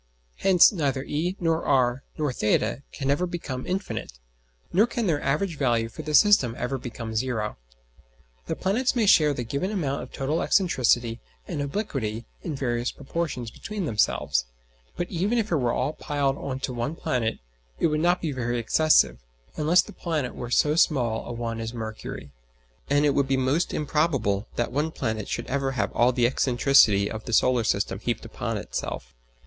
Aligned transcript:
Hence 0.37 0.71
neither 0.71 1.03
e 1.03 1.35
nor 1.39 1.63
r 1.63 2.01
nor 2.17 2.33
[theta] 2.33 2.81
can 2.91 3.11
ever 3.11 3.27
become 3.27 3.67
infinite, 3.67 4.13
nor 4.73 4.87
can 4.87 5.05
their 5.05 5.21
average 5.21 5.59
value 5.59 5.89
for 5.89 6.01
the 6.01 6.15
system 6.15 6.55
ever 6.57 6.79
become 6.79 7.13
zero. 7.15 7.57
The 8.47 8.55
planets 8.55 8.95
may 8.95 9.05
share 9.05 9.31
the 9.31 9.43
given 9.43 9.69
amount 9.69 10.01
of 10.01 10.11
total 10.11 10.39
excentricity 10.41 11.19
and 11.47 11.61
obliquity 11.61 12.25
in 12.41 12.55
various 12.55 12.89
proportions 12.91 13.51
between 13.51 13.85
themselves; 13.85 14.45
but 14.95 15.07
even 15.11 15.37
if 15.37 15.51
it 15.51 15.57
were 15.57 15.71
all 15.71 15.93
piled 15.93 16.35
on 16.39 16.59
to 16.61 16.73
one 16.73 16.95
planet 16.95 17.37
it 17.77 17.85
would 17.85 17.99
not 18.01 18.21
be 18.23 18.31
very 18.31 18.57
excessive, 18.57 19.19
unless 19.55 19.83
the 19.83 19.93
planet 19.93 20.33
were 20.33 20.49
so 20.49 20.73
small 20.75 21.27
a 21.27 21.31
one 21.31 21.59
as 21.59 21.75
Mercury; 21.75 22.31
and 22.89 23.05
it 23.05 23.11
would 23.13 23.27
be 23.27 23.37
most 23.37 23.71
improbable 23.71 24.47
that 24.55 24.71
one 24.71 24.89
planet 24.89 25.27
should 25.27 25.45
ever 25.45 25.73
have 25.73 25.91
all 25.93 26.11
the 26.11 26.25
excentricity 26.25 27.07
of 27.07 27.25
the 27.25 27.33
solar 27.33 27.63
system 27.63 27.99
heaped 27.99 28.25
upon 28.25 28.57
itself. 28.57 29.13